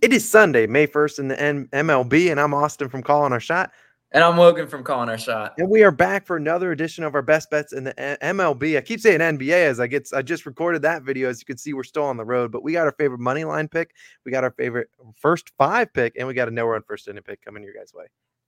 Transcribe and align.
It 0.00 0.12
is 0.12 0.28
Sunday, 0.28 0.66
May 0.66 0.86
1st 0.86 1.18
in 1.18 1.28
the 1.28 1.40
N- 1.40 1.68
MLB, 1.72 2.30
and 2.30 2.38
I'm 2.38 2.54
Austin 2.54 2.88
from 2.88 3.02
Calling 3.02 3.32
Our 3.32 3.40
Shot. 3.40 3.72
And 4.12 4.22
I'm 4.22 4.38
Logan 4.38 4.68
from 4.68 4.84
Calling 4.84 5.08
Our 5.08 5.18
Shot. 5.18 5.54
And 5.58 5.68
we 5.68 5.82
are 5.82 5.90
back 5.90 6.24
for 6.24 6.36
another 6.36 6.70
edition 6.72 7.04
of 7.04 7.14
our 7.14 7.22
best 7.22 7.50
bets 7.50 7.72
in 7.72 7.84
the 7.84 7.94
MLB. 8.22 8.76
I 8.76 8.80
keep 8.80 9.00
saying 9.00 9.20
NBA 9.20 9.66
as 9.66 9.80
I 9.80 9.86
get 9.86 10.08
I 10.14 10.22
just 10.22 10.46
recorded 10.46 10.82
that 10.82 11.02
video. 11.02 11.28
As 11.28 11.40
you 11.40 11.46
can 11.46 11.58
see, 11.58 11.72
we're 11.72 11.82
still 11.82 12.04
on 12.04 12.16
the 12.16 12.24
road, 12.24 12.52
but 12.52 12.62
we 12.62 12.72
got 12.72 12.86
our 12.86 12.92
favorite 12.92 13.20
money 13.20 13.44
line 13.44 13.66
pick, 13.66 13.92
we 14.24 14.30
got 14.30 14.44
our 14.44 14.52
favorite 14.52 14.88
first 15.16 15.50
five 15.58 15.92
pick, 15.92 16.14
and 16.16 16.28
we 16.28 16.34
got 16.34 16.48
a 16.48 16.52
no 16.52 16.66
run 16.66 16.82
first 16.86 17.08
inning 17.08 17.22
pick 17.22 17.42
coming 17.42 17.62
your 17.62 17.74
guys' 17.74 17.92
way. 17.92 18.06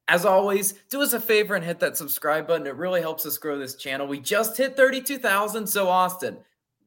As 0.08 0.24
always, 0.24 0.74
do 0.88 1.02
us 1.02 1.14
a 1.14 1.20
favor 1.20 1.56
and 1.56 1.64
hit 1.64 1.80
that 1.80 1.96
subscribe 1.96 2.46
button. 2.46 2.66
It 2.66 2.76
really 2.76 3.00
helps 3.00 3.26
us 3.26 3.38
grow 3.38 3.58
this 3.58 3.74
channel. 3.74 4.06
We 4.06 4.20
just 4.20 4.56
hit 4.56 4.76
32,000. 4.76 5.66
So, 5.66 5.88
Austin, 5.88 6.38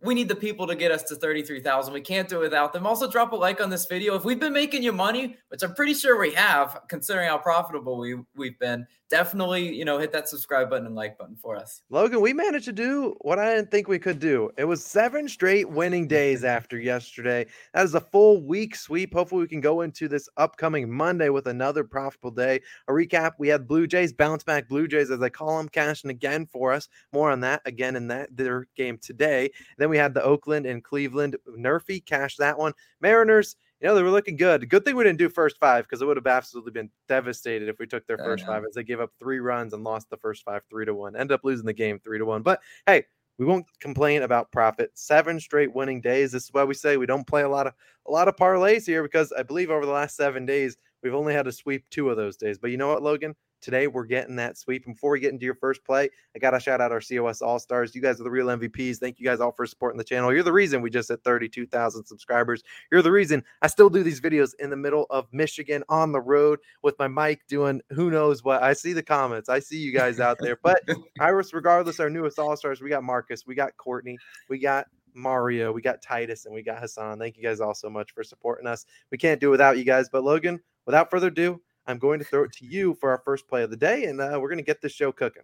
we 0.03 0.13
need 0.13 0.27
the 0.27 0.35
people 0.35 0.67
to 0.67 0.75
get 0.75 0.91
us 0.91 1.03
to 1.03 1.15
33,000. 1.15 1.93
We 1.93 2.01
can't 2.01 2.27
do 2.27 2.37
it 2.37 2.41
without 2.41 2.73
them. 2.73 2.85
Also, 2.85 3.09
drop 3.09 3.31
a 3.31 3.35
like 3.35 3.61
on 3.61 3.69
this 3.69 3.85
video. 3.85 4.15
If 4.15 4.25
we've 4.25 4.39
been 4.39 4.53
making 4.53 4.83
you 4.83 4.91
money, 4.91 5.37
which 5.47 5.63
I'm 5.63 5.73
pretty 5.73 5.93
sure 5.93 6.19
we 6.19 6.33
have, 6.33 6.81
considering 6.89 7.29
how 7.29 7.37
profitable 7.37 7.97
we, 7.97 8.17
we've 8.35 8.59
been, 8.59 8.85
definitely, 9.09 9.73
you 9.73 9.85
know, 9.85 9.99
hit 9.99 10.11
that 10.11 10.27
subscribe 10.27 10.71
button 10.71 10.87
and 10.87 10.95
like 10.95 11.17
button 11.19 11.35
for 11.35 11.55
us. 11.55 11.83
Logan, 11.91 12.19
we 12.19 12.33
managed 12.33 12.65
to 12.65 12.73
do 12.73 13.15
what 13.21 13.37
I 13.37 13.53
didn't 13.53 13.69
think 13.69 13.87
we 13.87 13.99
could 13.99 14.19
do. 14.19 14.49
It 14.57 14.65
was 14.65 14.83
seven 14.83 15.29
straight 15.29 15.69
winning 15.69 16.07
days 16.07 16.43
after 16.57 16.79
yesterday. 16.79 17.45
That 17.73 17.85
is 17.85 17.93
a 17.93 18.01
full 18.01 18.41
week 18.41 18.75
sweep. 18.75 19.13
Hopefully, 19.13 19.41
we 19.41 19.47
can 19.47 19.61
go 19.61 19.81
into 19.81 20.07
this 20.07 20.27
upcoming 20.37 20.91
Monday 20.91 21.29
with 21.29 21.47
another 21.47 21.83
profitable 21.83 22.31
day. 22.31 22.59
A 22.87 22.91
recap 22.91 23.33
we 23.37 23.47
had 23.47 23.67
Blue 23.67 23.87
Jays, 23.87 24.11
bounce 24.11 24.43
back 24.43 24.67
Blue 24.67 24.87
Jays, 24.87 25.11
as 25.11 25.21
I 25.21 25.29
call 25.29 25.57
them, 25.57 25.69
cashing 25.69 26.09
again 26.09 26.47
for 26.47 26.73
us. 26.73 26.89
More 27.13 27.31
on 27.31 27.39
that 27.41 27.61
again 27.65 27.95
in 27.95 28.07
that 28.07 28.35
their 28.35 28.67
game 28.75 28.97
today. 28.97 29.51
Then 29.77 29.89
we 29.89 29.92
had 29.97 30.13
the 30.13 30.23
Oakland 30.23 30.65
and 30.65 30.83
Cleveland. 30.83 31.37
Nerfy 31.47 32.05
cashed 32.05 32.39
that 32.39 32.57
one. 32.57 32.73
Mariners 33.01 33.55
you 33.83 33.89
know, 33.89 33.95
they 33.95 34.01
were 34.01 34.11
looking 34.11 34.37
good. 34.37 34.69
Good 34.69 34.85
thing 34.85 34.95
we 34.95 35.03
didn't 35.03 35.19
do 35.19 35.27
first 35.27 35.57
five 35.59 35.83
because 35.83 36.01
it 36.01 36.05
would 36.05 36.15
have 36.15 36.25
absolutely 36.25 36.71
been 36.71 36.89
devastated 37.09 37.67
if 37.67 37.79
we 37.79 37.85
took 37.85 38.07
their 38.07 38.17
first 38.17 38.45
five 38.45 38.63
as 38.63 38.75
they 38.75 38.83
gave 38.83 39.01
up 39.01 39.11
three 39.19 39.39
runs 39.39 39.73
and 39.73 39.83
lost 39.83 40.09
the 40.09 40.15
first 40.15 40.45
five 40.45 40.61
three 40.69 40.85
to 40.85 40.93
one. 40.93 41.17
End 41.17 41.33
up 41.33 41.41
losing 41.43 41.65
the 41.65 41.73
game 41.73 41.99
three 41.99 42.17
to 42.17 42.23
one. 42.23 42.43
But 42.43 42.61
hey, 42.85 43.03
we 43.37 43.45
won't 43.45 43.65
complain 43.81 44.21
about 44.21 44.53
profit. 44.53 44.91
Seven 44.93 45.37
straight 45.37 45.75
winning 45.75 45.99
days. 45.99 46.31
This 46.31 46.45
is 46.45 46.53
why 46.53 46.63
we 46.63 46.75
say 46.75 46.95
we 46.95 47.05
don't 47.05 47.27
play 47.27 47.41
a 47.41 47.49
lot 47.49 47.67
of 47.67 47.73
a 48.07 48.11
lot 48.11 48.29
of 48.29 48.37
parlays 48.37 48.85
here 48.85 49.03
because 49.03 49.33
I 49.33 49.43
believe 49.43 49.69
over 49.69 49.85
the 49.85 49.91
last 49.91 50.15
seven 50.15 50.45
days 50.45 50.77
we've 51.01 51.13
only 51.13 51.33
had 51.33 51.43
to 51.43 51.51
sweep 51.51 51.83
two 51.89 52.09
of 52.09 52.15
those 52.15 52.37
days. 52.37 52.57
But 52.57 52.71
you 52.71 52.77
know 52.77 52.87
what, 52.87 53.03
Logan? 53.03 53.35
Today 53.63 53.87
we're 53.87 54.03
getting 54.03 54.35
that 54.35 54.57
sweep. 54.57 54.85
And 54.85 54.95
before 54.95 55.11
we 55.11 55.21
get 55.21 55.31
into 55.31 55.45
your 55.45 55.55
first 55.55 55.85
play, 55.85 56.09
I 56.35 56.39
got 56.39 56.51
to 56.51 56.59
shout 56.59 56.81
out 56.81 56.91
our 56.91 56.99
COS 56.99 57.41
All 57.41 57.59
Stars. 57.59 57.95
You 57.95 58.01
guys 58.01 58.19
are 58.19 58.23
the 58.23 58.29
real 58.29 58.47
MVPs. 58.47 58.97
Thank 58.97 59.19
you 59.19 59.25
guys 59.25 59.39
all 59.39 59.53
for 59.53 59.65
supporting 59.65 59.97
the 59.97 60.03
channel. 60.03 60.33
You're 60.33 60.43
the 60.43 60.51
reason 60.51 60.81
we 60.81 60.89
just 60.89 61.07
hit 61.07 61.23
32,000 61.23 62.05
subscribers. 62.05 62.61
You're 62.91 63.01
the 63.01 63.11
reason 63.11 63.41
I 63.61 63.67
still 63.67 63.89
do 63.89 64.03
these 64.03 64.19
videos 64.19 64.51
in 64.59 64.69
the 64.69 64.75
middle 64.75 65.07
of 65.09 65.31
Michigan 65.31 65.81
on 65.87 66.11
the 66.11 66.19
road 66.19 66.59
with 66.81 66.99
my 66.99 67.07
mic 67.07 67.47
doing 67.47 67.81
who 67.91 68.11
knows 68.11 68.43
what. 68.43 68.61
I 68.61 68.73
see 68.73 68.91
the 68.91 69.01
comments. 69.01 69.47
I 69.47 69.59
see 69.59 69.77
you 69.77 69.93
guys 69.93 70.19
out 70.19 70.39
there. 70.39 70.59
But 70.61 70.81
Iris, 71.21 71.53
regardless, 71.53 72.01
our 72.01 72.09
newest 72.09 72.39
All 72.39 72.57
Stars, 72.57 72.81
we 72.81 72.89
got 72.89 73.03
Marcus, 73.03 73.47
we 73.47 73.55
got 73.55 73.77
Courtney, 73.77 74.17
we 74.49 74.59
got 74.59 74.87
Mario, 75.15 75.71
we 75.71 75.81
got 75.81 76.01
Titus, 76.01 76.45
and 76.45 76.53
we 76.53 76.63
got 76.63 76.79
Hassan. 76.79 77.17
Thank 77.17 77.37
you 77.37 77.43
guys 77.43 77.61
all 77.61 77.73
so 77.73 77.89
much 77.89 78.11
for 78.13 78.23
supporting 78.23 78.67
us. 78.67 78.85
We 79.09 79.17
can't 79.17 79.39
do 79.39 79.49
without 79.49 79.77
you 79.77 79.83
guys. 79.83 80.09
But 80.09 80.23
Logan, 80.23 80.59
without 80.85 81.09
further 81.09 81.27
ado, 81.27 81.61
I'm 81.87 81.97
going 81.97 82.19
to 82.19 82.25
throw 82.25 82.43
it 82.43 82.53
to 82.53 82.65
you 82.65 82.93
for 82.95 83.09
our 83.09 83.21
first 83.25 83.47
play 83.47 83.63
of 83.63 83.69
the 83.69 83.77
day, 83.77 84.05
and 84.05 84.21
uh, 84.21 84.37
we're 84.39 84.49
going 84.49 84.57
to 84.57 84.63
get 84.63 84.81
this 84.81 84.93
show 84.93 85.11
cooking. 85.11 85.43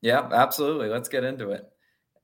Yeah, 0.00 0.28
absolutely. 0.32 0.88
Let's 0.88 1.08
get 1.08 1.24
into 1.24 1.50
it. 1.50 1.68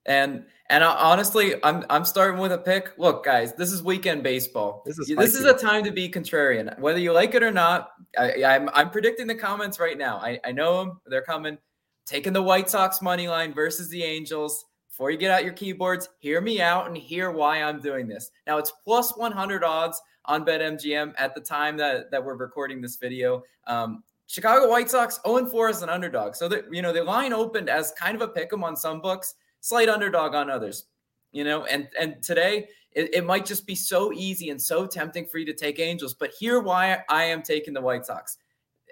And 0.05 0.45
and 0.69 0.83
I, 0.83 0.93
honestly, 0.93 1.55
I'm 1.63 1.85
I'm 1.89 2.03
starting 2.03 2.39
with 2.39 2.51
a 2.51 2.57
pick. 2.57 2.97
Look, 2.97 3.23
guys, 3.23 3.53
this 3.53 3.71
is 3.71 3.81
weekend 3.81 4.23
baseball. 4.23 4.83
This 4.85 4.99
is 4.99 5.07
this 5.07 5.35
is 5.35 5.45
a 5.45 5.53
time 5.53 5.83
to 5.85 5.91
be 5.91 6.09
contrarian, 6.09 6.77
whether 6.79 6.99
you 6.99 7.13
like 7.13 7.35
it 7.35 7.43
or 7.43 7.51
not. 7.51 7.91
I, 8.17 8.43
I'm 8.43 8.69
I'm 8.73 8.89
predicting 8.89 9.27
the 9.27 9.35
comments 9.35 9.79
right 9.79 9.97
now. 9.97 10.17
I 10.17 10.39
I 10.43 10.51
know 10.51 10.79
them; 10.79 11.01
they're 11.05 11.21
coming. 11.21 11.57
Taking 12.05 12.33
the 12.33 12.41
White 12.41 12.69
Sox 12.69 13.01
money 13.01 13.29
line 13.29 13.53
versus 13.53 13.87
the 13.87 14.03
Angels. 14.03 14.65
Before 14.89 15.09
you 15.09 15.17
get 15.17 15.31
out 15.31 15.43
your 15.43 15.53
keyboards, 15.53 16.09
hear 16.19 16.41
me 16.41 16.61
out 16.61 16.85
and 16.87 16.97
hear 16.97 17.31
why 17.31 17.63
I'm 17.63 17.79
doing 17.79 18.07
this. 18.07 18.29
Now 18.45 18.57
it's 18.57 18.71
plus 18.83 19.17
100 19.17 19.63
odds 19.63 19.99
on 20.25 20.45
BetMGM 20.45 21.13
at 21.17 21.35
the 21.35 21.41
time 21.41 21.77
that, 21.77 22.11
that 22.11 22.23
we're 22.23 22.35
recording 22.35 22.81
this 22.81 22.97
video. 22.97 23.43
Um, 23.67 24.03
Chicago 24.27 24.69
White 24.69 24.89
Sox 24.89 25.19
0 25.27 25.45
4 25.45 25.69
as 25.69 25.81
an 25.81 25.89
underdog. 25.89 26.35
So 26.35 26.47
that 26.47 26.65
you 26.71 26.81
know 26.81 26.93
the 26.93 27.03
line 27.03 27.33
opened 27.33 27.69
as 27.69 27.93
kind 27.99 28.15
of 28.15 28.21
a 28.21 28.27
pick 28.27 28.51
'em 28.53 28.63
on 28.63 28.75
some 28.75 29.01
books, 29.01 29.35
slight 29.61 29.89
underdog 29.89 30.33
on 30.33 30.49
others. 30.49 30.85
You 31.31 31.43
know, 31.43 31.65
and 31.65 31.89
and 31.99 32.21
today 32.23 32.67
it, 32.93 33.13
it 33.13 33.25
might 33.25 33.45
just 33.45 33.67
be 33.67 33.75
so 33.75 34.13
easy 34.13 34.49
and 34.49 34.61
so 34.61 34.85
tempting 34.85 35.25
for 35.25 35.37
you 35.37 35.45
to 35.45 35.53
take 35.53 35.79
Angels. 35.79 36.13
But 36.13 36.31
here 36.31 36.61
why 36.61 37.03
I 37.09 37.25
am 37.25 37.41
taking 37.41 37.73
the 37.73 37.81
White 37.81 38.05
Sox. 38.05 38.37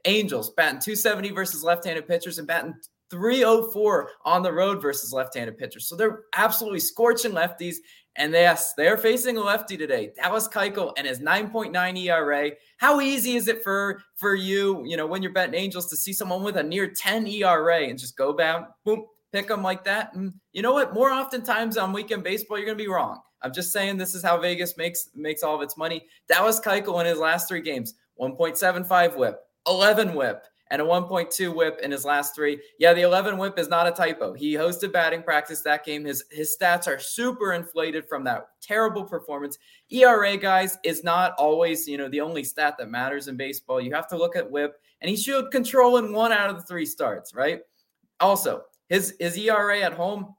Angels 0.05 0.49
batting 0.51 0.79
270 0.79 1.29
versus 1.31 1.63
left-handed 1.63 2.07
pitchers 2.07 2.39
and 2.39 2.47
batting 2.47 2.73
304 3.11 4.09
on 4.25 4.41
the 4.41 4.51
road 4.51 4.81
versus 4.81 5.13
left-handed 5.13 5.57
pitchers. 5.57 5.87
So 5.87 5.95
they're 5.95 6.21
absolutely 6.35 6.79
scorching 6.79 7.33
lefties. 7.33 7.75
And 8.15 8.33
yes, 8.33 8.73
they're 8.75 8.97
facing 8.97 9.37
a 9.37 9.41
lefty 9.41 9.77
today, 9.77 10.11
Dallas 10.15 10.47
Keuchel, 10.47 10.93
and 10.97 11.05
his 11.05 11.19
9.9 11.19 12.05
ERA. 12.05 12.51
How 12.77 12.99
easy 12.99 13.35
is 13.35 13.47
it 13.47 13.63
for 13.63 14.01
for 14.15 14.35
you, 14.35 14.83
you 14.85 14.97
know, 14.97 15.07
when 15.07 15.21
you're 15.21 15.31
betting 15.31 15.55
Angels 15.55 15.87
to 15.89 15.95
see 15.95 16.11
someone 16.11 16.43
with 16.43 16.57
a 16.57 16.63
near 16.63 16.89
10 16.89 17.27
ERA 17.27 17.83
and 17.83 17.99
just 17.99 18.17
go 18.17 18.35
down, 18.35 18.67
boom, 18.83 19.05
pick 19.31 19.47
them 19.47 19.63
like 19.63 19.83
that? 19.85 20.13
And 20.13 20.33
you 20.51 20.61
know 20.61 20.73
what? 20.73 20.93
More 20.93 21.11
oftentimes 21.11 21.77
on 21.77 21.93
weekend 21.93 22.23
baseball, 22.23 22.57
you're 22.57 22.65
going 22.65 22.77
to 22.77 22.83
be 22.83 22.89
wrong. 22.89 23.21
I'm 23.43 23.53
just 23.53 23.71
saying 23.71 23.97
this 23.97 24.13
is 24.13 24.23
how 24.23 24.37
Vegas 24.39 24.77
makes 24.77 25.09
makes 25.15 25.41
all 25.43 25.55
of 25.55 25.61
its 25.61 25.77
money. 25.77 26.05
Dallas 26.27 26.59
Keuchel 26.59 26.99
in 26.99 27.07
his 27.07 27.17
last 27.17 27.47
three 27.47 27.61
games, 27.61 27.95
1.75 28.19 29.15
WHIP, 29.15 29.39
11 29.67 30.13
WHIP, 30.13 30.45
and 30.71 30.81
a 30.81 30.85
1.2 30.85 31.53
whip 31.53 31.79
in 31.83 31.91
his 31.91 32.03
last 32.05 32.33
three. 32.33 32.59
Yeah, 32.79 32.93
the 32.93 33.01
11 33.01 33.37
whip 33.37 33.59
is 33.59 33.67
not 33.67 33.87
a 33.87 33.91
typo. 33.91 34.33
He 34.33 34.53
hosted 34.53 34.91
batting 34.91 35.21
practice 35.21 35.61
that 35.61 35.85
game. 35.85 36.05
His 36.05 36.23
his 36.31 36.57
stats 36.59 36.87
are 36.87 36.97
super 36.97 37.53
inflated 37.53 38.07
from 38.07 38.23
that 38.23 38.47
terrible 38.61 39.03
performance. 39.03 39.59
ERA 39.91 40.37
guys 40.37 40.79
is 40.83 41.03
not 41.03 41.33
always, 41.37 41.87
you 41.87 41.97
know, 41.97 42.09
the 42.09 42.21
only 42.21 42.43
stat 42.43 42.75
that 42.79 42.89
matters 42.89 43.27
in 43.27 43.37
baseball. 43.37 43.79
You 43.79 43.93
have 43.93 44.07
to 44.07 44.17
look 44.17 44.35
at 44.35 44.49
whip 44.49 44.81
and 45.01 45.09
he 45.09 45.15
showed 45.15 45.51
control 45.51 45.97
in 45.97 46.13
one 46.13 46.31
out 46.31 46.49
of 46.49 46.55
the 46.55 46.63
three 46.63 46.85
starts, 46.85 47.35
right? 47.35 47.59
Also, 48.19 48.63
his 48.89 49.15
his 49.19 49.37
ERA 49.37 49.81
at 49.81 49.93
home 49.93 50.33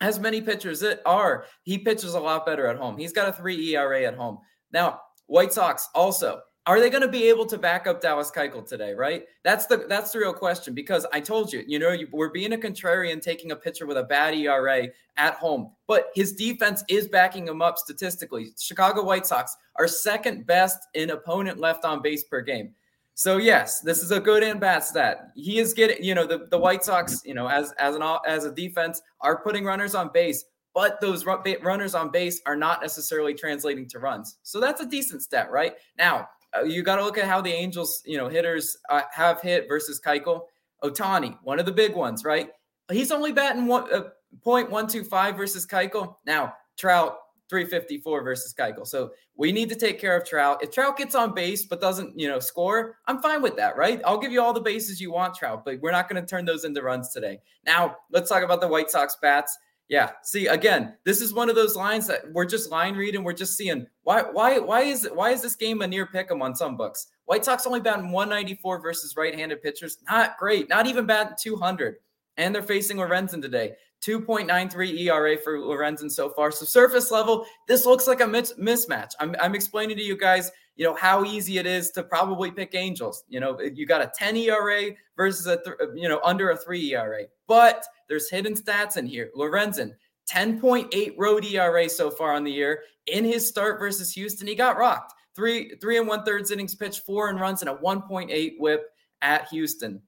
as 0.00 0.18
many 0.18 0.40
pitchers 0.40 0.82
it 0.82 1.00
are, 1.06 1.46
he 1.62 1.78
pitches 1.78 2.14
a 2.14 2.20
lot 2.20 2.44
better 2.44 2.66
at 2.66 2.76
home. 2.76 2.98
He's 2.98 3.12
got 3.12 3.28
a 3.28 3.32
3 3.32 3.74
ERA 3.74 4.02
at 4.02 4.14
home. 4.14 4.38
Now, 4.72 5.00
White 5.26 5.52
Sox 5.52 5.88
also 5.94 6.40
are 6.66 6.80
they 6.80 6.90
going 6.90 7.02
to 7.02 7.08
be 7.08 7.28
able 7.28 7.46
to 7.46 7.58
back 7.58 7.86
up 7.86 8.00
Dallas 8.00 8.30
Keuchel 8.30 8.66
today? 8.66 8.92
Right. 8.92 9.24
That's 9.44 9.66
the 9.66 9.86
that's 9.88 10.10
the 10.10 10.18
real 10.18 10.32
question. 10.32 10.74
Because 10.74 11.06
I 11.12 11.20
told 11.20 11.52
you, 11.52 11.62
you 11.66 11.78
know, 11.78 11.92
you, 11.92 12.08
we're 12.12 12.30
being 12.30 12.52
a 12.54 12.56
contrarian, 12.56 13.22
taking 13.22 13.52
a 13.52 13.56
pitcher 13.56 13.86
with 13.86 13.98
a 13.98 14.02
bad 14.02 14.34
ERA 14.34 14.88
at 15.16 15.34
home, 15.34 15.70
but 15.86 16.10
his 16.14 16.32
defense 16.32 16.82
is 16.88 17.06
backing 17.06 17.46
him 17.46 17.62
up 17.62 17.78
statistically. 17.78 18.50
Chicago 18.58 19.04
White 19.04 19.26
Sox 19.26 19.56
are 19.76 19.86
second 19.86 20.46
best 20.46 20.78
in 20.94 21.10
opponent 21.10 21.58
left 21.58 21.84
on 21.84 22.02
base 22.02 22.24
per 22.24 22.40
game. 22.40 22.74
So 23.14 23.38
yes, 23.38 23.80
this 23.80 24.02
is 24.02 24.10
a 24.10 24.20
good 24.20 24.42
and 24.42 24.60
bad 24.60 24.80
stat. 24.84 25.30
He 25.36 25.58
is 25.58 25.72
getting, 25.72 26.04
you 26.04 26.14
know, 26.14 26.26
the, 26.26 26.48
the 26.50 26.58
White 26.58 26.84
Sox, 26.84 27.22
you 27.24 27.32
know, 27.32 27.48
as 27.48 27.72
as 27.78 27.94
an 27.94 28.02
as 28.26 28.44
a 28.44 28.52
defense 28.52 29.00
are 29.20 29.40
putting 29.40 29.64
runners 29.64 29.94
on 29.94 30.10
base, 30.12 30.44
but 30.74 31.00
those 31.00 31.24
runners 31.24 31.94
on 31.94 32.10
base 32.10 32.42
are 32.44 32.56
not 32.56 32.82
necessarily 32.82 33.32
translating 33.32 33.88
to 33.88 34.00
runs. 34.00 34.36
So 34.42 34.60
that's 34.60 34.82
a 34.82 34.86
decent 34.86 35.22
stat, 35.22 35.50
right? 35.50 35.72
Now, 35.96 36.28
you 36.64 36.82
got 36.82 36.96
to 36.96 37.04
look 37.04 37.18
at 37.18 37.26
how 37.26 37.40
the 37.40 37.52
Angels, 37.52 38.02
you 38.04 38.16
know, 38.16 38.28
hitters 38.28 38.76
uh, 38.90 39.02
have 39.12 39.40
hit 39.40 39.66
versus 39.68 40.00
Keuchel. 40.00 40.42
Ohtani, 40.84 41.38
one 41.42 41.58
of 41.58 41.66
the 41.66 41.72
big 41.72 41.94
ones, 41.94 42.24
right? 42.24 42.50
He's 42.90 43.10
only 43.10 43.32
batting 43.32 43.66
one 43.66 43.92
uh, 43.92 44.10
0.125 44.44 45.36
versus 45.36 45.66
Keuchel. 45.66 46.16
Now, 46.26 46.54
Trout 46.76 47.16
354 47.48 48.22
versus 48.22 48.54
Keuchel. 48.54 48.86
So 48.86 49.12
we 49.36 49.52
need 49.52 49.68
to 49.68 49.74
take 49.74 50.00
care 50.00 50.16
of 50.16 50.26
Trout. 50.26 50.62
If 50.62 50.70
Trout 50.70 50.96
gets 50.96 51.14
on 51.14 51.34
base 51.34 51.64
but 51.64 51.80
doesn't, 51.80 52.18
you 52.18 52.28
know, 52.28 52.40
score, 52.40 52.98
I'm 53.06 53.20
fine 53.22 53.42
with 53.42 53.56
that, 53.56 53.76
right? 53.76 54.00
I'll 54.04 54.18
give 54.18 54.32
you 54.32 54.42
all 54.42 54.52
the 54.52 54.60
bases 54.60 55.00
you 55.00 55.12
want, 55.12 55.34
Trout, 55.34 55.64
but 55.64 55.80
we're 55.80 55.92
not 55.92 56.08
going 56.08 56.22
to 56.22 56.28
turn 56.28 56.44
those 56.44 56.64
into 56.64 56.82
runs 56.82 57.10
today. 57.10 57.40
Now, 57.64 57.96
let's 58.10 58.28
talk 58.28 58.42
about 58.42 58.60
the 58.60 58.68
White 58.68 58.90
Sox 58.90 59.16
bats. 59.20 59.56
Yeah. 59.88 60.10
See, 60.22 60.48
again, 60.48 60.96
this 61.04 61.20
is 61.20 61.32
one 61.32 61.48
of 61.48 61.54
those 61.54 61.76
lines 61.76 62.08
that 62.08 62.32
we're 62.32 62.44
just 62.44 62.70
line 62.70 62.96
reading. 62.96 63.22
We're 63.22 63.32
just 63.32 63.56
seeing 63.56 63.86
why, 64.02 64.22
why, 64.22 64.58
why 64.58 64.82
is 64.82 65.08
why 65.14 65.30
is 65.30 65.42
this 65.42 65.54
game 65.54 65.80
a 65.82 65.86
near 65.86 66.06
pick 66.06 66.30
'em 66.30 66.42
on 66.42 66.56
some 66.56 66.76
books? 66.76 67.06
White 67.26 67.44
Sox 67.44 67.66
only 67.66 67.80
batting 67.80 68.10
194 68.10 68.80
versus 68.80 69.16
right-handed 69.16 69.62
pitchers. 69.62 69.98
Not 70.08 70.38
great. 70.38 70.68
Not 70.68 70.86
even 70.86 71.06
batting 71.06 71.36
200. 71.40 71.96
And 72.36 72.54
they're 72.54 72.62
facing 72.62 72.98
Lorenzen 72.98 73.40
today. 73.40 73.76
2.93 74.02 75.00
ERA 75.00 75.36
for 75.38 75.58
Lorenzen 75.58 76.10
so 76.10 76.28
far. 76.30 76.50
So 76.50 76.64
surface 76.64 77.10
level, 77.10 77.46
this 77.66 77.86
looks 77.86 78.06
like 78.06 78.20
a 78.20 78.24
mismatch. 78.24 79.10
I'm, 79.18 79.34
I'm 79.40 79.54
explaining 79.54 79.96
to 79.96 80.02
you 80.02 80.16
guys, 80.16 80.52
you 80.76 80.84
know, 80.84 80.94
how 80.94 81.24
easy 81.24 81.58
it 81.58 81.66
is 81.66 81.90
to 81.92 82.02
probably 82.02 82.50
pick 82.50 82.74
Angels. 82.74 83.24
You 83.28 83.40
know, 83.40 83.58
you 83.60 83.86
got 83.86 84.02
a 84.02 84.12
10 84.14 84.36
ERA 84.36 84.90
versus 85.16 85.46
a, 85.46 85.56
th- 85.62 85.76
you 85.94 86.08
know, 86.08 86.20
under 86.22 86.50
a 86.50 86.56
three 86.56 86.94
ERA. 86.94 87.22
But 87.48 87.84
there's 88.08 88.30
hidden 88.30 88.54
stats 88.54 88.96
in 88.96 89.06
here. 89.06 89.30
Lorenzen, 89.36 89.92
10.8 90.30 91.14
road 91.16 91.44
ERA 91.44 91.88
so 91.88 92.10
far 92.10 92.32
on 92.32 92.44
the 92.44 92.52
year. 92.52 92.82
In 93.06 93.24
his 93.24 93.46
start 93.46 93.78
versus 93.78 94.12
Houston, 94.12 94.46
he 94.46 94.54
got 94.54 94.76
rocked. 94.78 95.12
three 95.34 95.74
three 95.80 95.98
and 95.98 96.08
one 96.08 96.24
thirds 96.24 96.50
innings 96.50 96.74
pitched, 96.74 97.04
four 97.06 97.28
and 97.28 97.40
runs, 97.40 97.62
and 97.62 97.70
a 97.70 97.74
1.8 97.74 98.54
WHIP 98.58 98.84
at 99.22 99.48
Houston. 99.48 100.02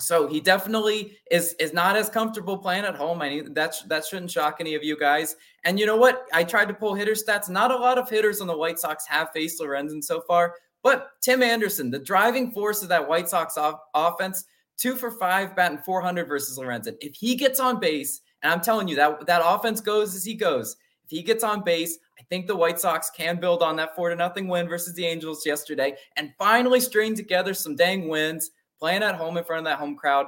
So 0.00 0.26
he 0.26 0.40
definitely 0.40 1.18
is 1.30 1.54
is 1.60 1.72
not 1.72 1.96
as 1.96 2.08
comfortable 2.08 2.56
playing 2.58 2.84
at 2.84 2.96
home. 2.96 3.22
I 3.22 3.28
mean, 3.28 3.54
that's 3.54 3.82
that 3.82 4.04
shouldn't 4.04 4.30
shock 4.30 4.56
any 4.58 4.74
of 4.74 4.82
you 4.82 4.98
guys. 4.98 5.36
And 5.64 5.78
you 5.78 5.86
know 5.86 5.96
what? 5.96 6.26
I 6.32 6.42
tried 6.44 6.68
to 6.68 6.74
pull 6.74 6.94
hitter 6.94 7.12
stats. 7.12 7.48
Not 7.48 7.70
a 7.70 7.76
lot 7.76 7.98
of 7.98 8.08
hitters 8.08 8.40
on 8.40 8.46
the 8.46 8.56
White 8.56 8.78
Sox 8.78 9.06
have 9.06 9.30
faced 9.32 9.60
Lorenzen 9.60 10.02
so 10.02 10.22
far, 10.22 10.54
but 10.82 11.10
Tim 11.20 11.42
Anderson, 11.42 11.90
the 11.90 11.98
driving 11.98 12.50
force 12.50 12.82
of 12.82 12.88
that 12.88 13.06
White 13.06 13.28
Sox 13.28 13.56
off- 13.58 13.80
offense, 13.94 14.44
two 14.76 14.96
for 14.96 15.10
five, 15.10 15.54
batting 15.56 15.78
400 15.78 16.26
versus 16.26 16.58
Lorenzen. 16.58 16.96
If 17.00 17.14
he 17.14 17.34
gets 17.34 17.60
on 17.60 17.80
base, 17.80 18.22
and 18.42 18.52
I'm 18.52 18.60
telling 18.60 18.88
you 18.88 18.96
that 18.96 19.26
that 19.26 19.42
offense 19.44 19.80
goes 19.80 20.14
as 20.14 20.24
he 20.24 20.34
goes. 20.34 20.76
If 21.04 21.10
he 21.10 21.22
gets 21.22 21.44
on 21.44 21.62
base, 21.62 21.98
I 22.18 22.22
think 22.24 22.46
the 22.46 22.56
White 22.56 22.80
Sox 22.80 23.10
can 23.10 23.40
build 23.40 23.62
on 23.62 23.76
that 23.76 23.94
four 23.94 24.08
to 24.08 24.16
nothing 24.16 24.48
win 24.48 24.68
versus 24.68 24.94
the 24.94 25.06
Angels 25.06 25.44
yesterday, 25.46 25.96
and 26.16 26.32
finally 26.38 26.80
string 26.80 27.14
together 27.14 27.54
some 27.54 27.76
dang 27.76 28.08
wins 28.08 28.50
playing 28.78 29.02
at 29.02 29.14
home 29.14 29.36
in 29.36 29.44
front 29.44 29.60
of 29.60 29.64
that 29.64 29.78
home 29.78 29.96
crowd. 29.96 30.26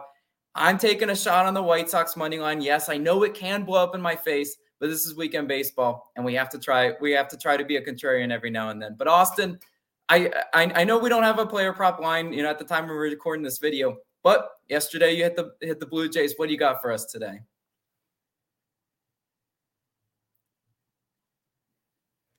I'm 0.54 0.78
taking 0.78 1.10
a 1.10 1.16
shot 1.16 1.46
on 1.46 1.54
the 1.54 1.62
White 1.62 1.90
Sox 1.90 2.16
money 2.16 2.38
line. 2.38 2.60
Yes, 2.60 2.88
I 2.88 2.96
know 2.96 3.24
it 3.24 3.34
can 3.34 3.64
blow 3.64 3.82
up 3.82 3.94
in 3.94 4.00
my 4.00 4.14
face, 4.14 4.56
but 4.78 4.88
this 4.88 5.04
is 5.04 5.16
weekend 5.16 5.48
baseball, 5.48 6.12
and 6.14 6.24
we 6.24 6.34
have 6.34 6.48
to 6.50 6.58
try. 6.58 6.92
We 7.00 7.10
have 7.12 7.28
to 7.28 7.36
try 7.36 7.56
to 7.56 7.64
be 7.64 7.76
a 7.76 7.82
contrarian 7.82 8.30
every 8.30 8.50
now 8.50 8.70
and 8.70 8.80
then. 8.80 8.94
But 8.96 9.08
Austin, 9.08 9.58
I, 10.08 10.30
I 10.52 10.70
I 10.76 10.84
know 10.84 10.98
we 10.98 11.08
don't 11.08 11.24
have 11.24 11.40
a 11.40 11.46
player 11.46 11.72
prop 11.72 11.98
line, 11.98 12.32
you 12.32 12.42
know, 12.42 12.50
at 12.50 12.58
the 12.58 12.64
time 12.64 12.86
we 12.86 12.94
are 12.94 12.98
recording 12.98 13.42
this 13.42 13.58
video. 13.58 13.96
But 14.24 14.48
yesterday 14.68 15.12
you 15.12 15.22
hit 15.22 15.36
the 15.36 15.52
hit 15.60 15.78
the 15.78 15.86
Blue 15.86 16.08
Jays. 16.08 16.34
What 16.36 16.46
do 16.46 16.52
you 16.52 16.58
got 16.58 16.82
for 16.82 16.90
us 16.90 17.04
today? 17.04 17.40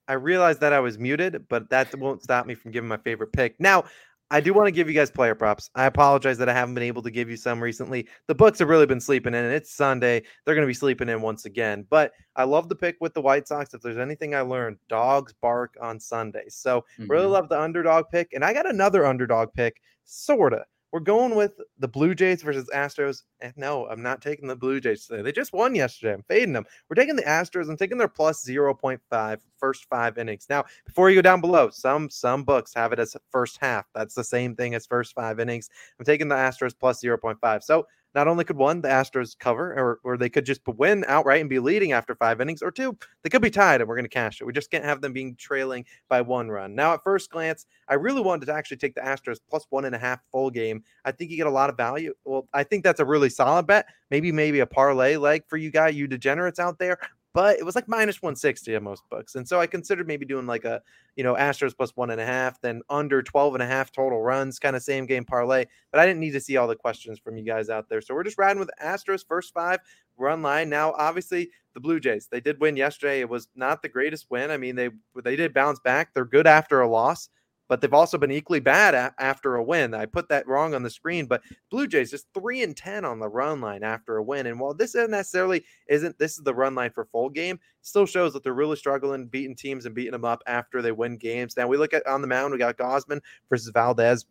I 0.07 0.13
realized 0.13 0.59
that 0.59 0.73
I 0.73 0.79
was 0.79 0.99
muted, 0.99 1.47
but 1.47 1.69
that 1.69 1.95
won't 1.97 2.21
stop 2.21 2.45
me 2.45 2.55
from 2.55 2.71
giving 2.71 2.87
my 2.87 2.97
favorite 2.97 3.33
pick. 3.33 3.55
Now, 3.59 3.85
I 4.31 4.39
do 4.39 4.53
want 4.53 4.67
to 4.67 4.71
give 4.71 4.87
you 4.87 4.93
guys 4.93 5.11
player 5.11 5.35
props. 5.35 5.69
I 5.75 5.85
apologize 5.85 6.37
that 6.39 6.49
I 6.49 6.53
haven't 6.53 6.73
been 6.73 6.83
able 6.83 7.01
to 7.03 7.11
give 7.11 7.29
you 7.29 7.37
some 7.37 7.61
recently. 7.61 8.07
The 8.27 8.35
books 8.35 8.59
have 8.59 8.69
really 8.69 8.85
been 8.87 8.99
sleeping 8.99 9.33
in, 9.33 9.43
and 9.43 9.53
it's 9.53 9.71
Sunday. 9.71 10.23
They're 10.43 10.55
going 10.55 10.65
to 10.65 10.69
be 10.69 10.73
sleeping 10.75 11.09
in 11.09 11.21
once 11.21 11.45
again. 11.45 11.85
But 11.89 12.11
I 12.35 12.43
love 12.43 12.69
the 12.69 12.75
pick 12.75 12.97
with 13.01 13.13
the 13.13 13.21
White 13.21 13.47
Sox. 13.47 13.73
If 13.73 13.81
there's 13.81 13.97
anything 13.97 14.33
I 14.33 14.41
learned, 14.41 14.77
dogs 14.89 15.33
bark 15.41 15.75
on 15.81 15.99
Sundays. 15.99 16.55
So 16.55 16.85
mm-hmm. 16.99 17.11
really 17.11 17.27
love 17.27 17.49
the 17.49 17.59
underdog 17.59 18.05
pick. 18.11 18.33
And 18.33 18.43
I 18.43 18.53
got 18.53 18.69
another 18.69 19.05
underdog 19.05 19.53
pick, 19.53 19.79
sorta. 20.05 20.65
We're 20.95 21.01
going 21.01 21.36
with 21.36 21.59
the 21.77 21.89
Blue 21.89 22.15
Jays 22.15 22.42
versus 22.42 22.69
Astros. 22.74 23.24
And 23.42 23.51
no, 23.57 23.86
I'm 23.88 24.01
not 24.01 24.21
taking 24.21 24.47
the 24.47 24.56
Blue 24.56 24.80
Jays 24.80 25.06
today. 25.06 25.21
They 25.21 25.33
just 25.33 25.51
won 25.51 25.75
yesterday. 25.75 26.13
I'm 26.13 26.24
fading 26.24 26.53
them. 26.53 26.63
We're 26.88 26.95
taking 26.95 27.18
the 27.18 27.24
Astros. 27.24 27.68
I'm 27.68 27.75
taking 27.75 27.97
their 27.97 28.07
plus 28.07 28.47
0.5 28.47 29.38
first 29.57 29.88
five 29.89 30.18
innings. 30.18 30.47
Now, 30.50 30.63
before 30.86 31.09
you 31.09 31.18
go 31.18 31.21
down 31.21 31.42
below, 31.42 31.69
some 31.69 32.09
some 32.09 32.45
books 32.45 32.74
have 32.75 32.94
it 32.94 33.00
as 33.00 33.18
first 33.30 33.57
half. 33.59 33.88
That's 33.94 34.15
the 34.15 34.24
same 34.24 34.56
thing 34.56 34.74
as 34.74 34.86
first 34.86 35.13
five 35.13 35.42
innings. 35.42 35.69
I'm 36.00 36.06
taking 36.06 36.30
the 36.30 36.36
Astros 36.36 36.74
plus 36.80 37.03
0.5. 37.03 37.62
So 37.62 37.86
not 38.15 38.27
only 38.29 38.45
could 38.45 38.56
one, 38.56 38.81
the 38.81 38.88
Astros 38.88 39.38
cover, 39.38 39.73
or, 39.73 40.00
or 40.03 40.17
they 40.17 40.29
could 40.29 40.45
just 40.45 40.62
win 40.65 41.03
outright 41.07 41.41
and 41.41 41.50
be 41.50 41.59
leading 41.59 41.91
after 41.91 42.15
five 42.15 42.39
innings, 42.39 42.62
or 42.62 42.71
two, 42.71 42.97
they 43.21 43.29
could 43.29 43.41
be 43.41 43.50
tied 43.50 43.81
and 43.81 43.88
we're 43.88 43.95
going 43.95 44.06
to 44.06 44.09
cash 44.09 44.39
it. 44.39 44.45
We 44.45 44.53
just 44.53 44.71
can't 44.71 44.85
have 44.85 45.01
them 45.01 45.12
being 45.12 45.35
trailing 45.35 45.85
by 46.07 46.21
one 46.21 46.50
run. 46.50 46.73
Now, 46.73 46.94
at 46.94 47.03
first 47.03 47.29
glance, 47.29 47.65
I 47.89 47.95
really 47.95 48.21
wanted 48.21 48.45
to 48.45 48.53
actually 48.53 48.77
take 48.77 48.95
the 48.95 49.01
Astros 49.01 49.39
plus 49.50 49.67
one 49.69 49.85
and 49.85 49.94
a 49.94 50.00
half 50.00 50.21
full 50.31 50.50
game. 50.50 50.83
I 51.03 51.12
think 51.12 51.29
you 51.29 51.38
get 51.38 51.47
a 51.47 51.51
lot 51.51 51.69
of 51.69 51.77
value. 51.77 52.13
Well, 52.23 52.47
I 52.53 52.63
think 52.63 52.83
that's 52.83 53.01
a 53.01 53.06
really 53.06 53.29
solid 53.29 53.67
bet. 53.67 53.85
Maybe, 54.09 54.31
maybe 54.31 54.61
a 54.61 54.65
parlay 54.65 55.18
leg 55.18 55.44
for 55.47 55.57
you 55.57 55.69
guys, 55.69 55.95
you 55.95 56.07
degenerates 56.07 56.59
out 56.59 56.79
there 56.79 56.97
but 57.35 57.59
it 57.59 57.65
was 57.65 57.75
like 57.75 57.89
minus 57.89 58.21
160 58.21 58.75
at 58.75 58.81
most 58.81 59.03
books. 59.09 59.35
And 59.35 59.45
so 59.45 59.59
I 59.59 59.67
considered 59.67 60.07
maybe 60.07 60.25
doing 60.25 60.47
like 60.47 60.63
a, 60.63 60.81
you 61.17 61.23
know, 61.23 61.35
Astros 61.35 61.75
plus 61.75 61.91
one 61.97 62.09
and 62.09 62.21
a 62.21 62.25
half, 62.25 62.61
then 62.61 62.81
under 62.89 63.21
12 63.21 63.55
and 63.55 63.61
a 63.61 63.67
half 63.67 63.91
total 63.91 64.21
runs, 64.21 64.57
kind 64.57 64.73
of 64.73 64.81
same 64.81 65.05
game 65.05 65.25
parlay. 65.25 65.65
But 65.91 65.99
I 65.99 66.05
didn't 66.05 66.21
need 66.21 66.31
to 66.31 66.39
see 66.39 66.55
all 66.55 66.65
the 66.65 66.77
questions 66.77 67.19
from 67.19 67.35
you 67.35 67.43
guys 67.43 67.69
out 67.69 67.89
there. 67.89 67.99
So 67.99 68.15
we're 68.15 68.23
just 68.23 68.37
riding 68.37 68.57
with 68.57 68.69
Astros 68.81 69.27
first 69.27 69.53
five 69.53 69.81
run 70.17 70.41
line. 70.41 70.69
Now, 70.69 70.93
obviously, 70.93 71.49
the 71.73 71.81
Blue 71.81 71.99
Jays, 71.99 72.29
they 72.31 72.39
did 72.39 72.61
win 72.61 72.77
yesterday. 72.77 73.19
It 73.19 73.27
was 73.27 73.49
not 73.53 73.81
the 73.81 73.89
greatest 73.89 74.27
win. 74.29 74.49
I 74.49 74.55
mean, 74.55 74.77
they 74.77 74.91
they 75.21 75.35
did 75.35 75.53
bounce 75.53 75.81
back. 75.81 76.13
They're 76.13 76.23
good 76.23 76.47
after 76.47 76.79
a 76.79 76.87
loss 76.87 77.27
but 77.67 77.81
they've 77.81 77.94
also 77.94 78.17
been 78.17 78.31
equally 78.31 78.59
bad 78.59 78.94
a- 78.94 79.13
after 79.19 79.56
a 79.56 79.63
win. 79.63 79.94
I 79.94 80.06
put 80.06 80.29
that 80.29 80.47
wrong 80.47 80.73
on 80.73 80.83
the 80.83 80.89
screen, 80.89 81.25
but 81.25 81.41
Blue 81.69 81.88
Jays 81.88 82.12
just 82.12 82.27
three 82.33 82.63
and 82.63 82.75
ten 82.75 83.06
on 83.06 83.19
the 83.19 83.27
run 83.27 83.62
line 83.62 83.83
after 83.83 84.17
a 84.17 84.23
win. 84.23 84.47
And 84.47 84.59
while 84.59 84.73
this 84.73 84.95
isn't 84.95 85.12
necessarily 85.12 85.63
isn't 85.88 86.17
this 86.17 86.38
is 86.38 86.44
the 86.44 86.53
run 86.53 86.75
line 86.75 86.91
for 86.91 87.06
full 87.06 87.29
game, 87.29 87.59
still 87.81 88.06
shows 88.06 88.33
that 88.33 88.44
they're 88.44 88.53
really 88.53 88.75
struggling 88.75 89.27
beating 89.27 89.56
teams 89.56 89.85
and 89.85 89.95
beating 89.95 90.12
them 90.12 90.25
up 90.25 90.41
after 90.47 90.81
they 90.81 90.91
win 90.91 91.17
games. 91.17 91.57
Now 91.57 91.67
we 91.67 91.77
look 91.77 91.94
at 91.94 92.06
on 92.07 92.21
the 92.21 92.27
mound, 92.27 92.51
we 92.51 92.59
got 92.59 92.77
Gausman 92.77 93.21
versus 93.50 93.69
Valdez. 93.69 94.25